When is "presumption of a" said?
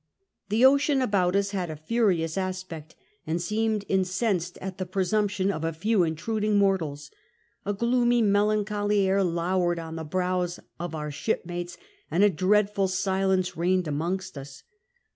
4.87-5.71